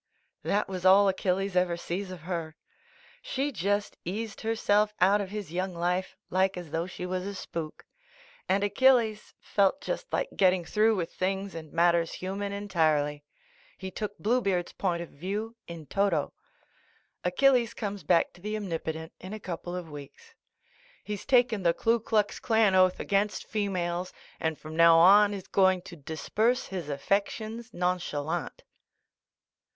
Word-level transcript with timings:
'T'HAT 0.43 0.67
was 0.67 0.83
all 0.83 1.07
Achilles 1.07 1.55
ever 1.55 1.77
sees 1.77 2.09
of 2.09 2.21
her. 2.21 2.55
•*■ 2.57 3.19
She 3.21 3.51
just 3.51 3.97
eased 4.03 4.41
herself 4.41 4.95
out 4.99 5.21
of 5.21 5.29
his 5.29 5.51
young 5.53 5.75
life 5.75 6.15
like 6.31 6.57
as 6.57 6.71
though 6.71 6.87
she 6.87 7.05
was 7.05 7.23
a 7.27 7.35
spook— 7.35 7.85
and 8.49 8.63
Achilles 8.63 9.35
felt 9.39 9.79
just 9.79 10.11
like 10.11 10.29
getting 10.35 10.65
through 10.65 10.95
with 10.95 11.13
things 11.13 11.53
and 11.53 11.71
matters 11.71 12.13
human, 12.13 12.51
entirely. 12.51 13.23
He 13.77 13.91
took 13.91 14.17
Bluebeard's 14.17 14.73
point 14.73 15.03
of 15.03 15.09
view 15.09 15.55
in 15.67 15.85
toto. 15.85 16.33
Achilles 17.23 17.75
comes 17.75 18.01
back 18.03 18.33
to 18.33 18.41
the 18.41 18.57
Omnipotent 18.57 19.13
in 19.19 19.33
a 19.33 19.39
couple 19.39 19.75
of 19.75 19.87
weeks. 19.91 20.33
He's 21.03 21.25
taken 21.27 21.61
the 21.61 21.75
Klu 21.75 21.99
Klux 21.99 22.39
Klan 22.39 22.73
oath 22.73 22.99
against 22.99 23.45
females, 23.45 24.13
and 24.39 24.57
from 24.57 24.75
now 24.75 24.97
on, 24.97 25.31
is 25.31 25.47
going 25.47 25.83
to 25.83 25.95
disburse 25.95 26.65
his 26.65 26.89
affections 26.89 27.71
nonchalant. 27.71 28.63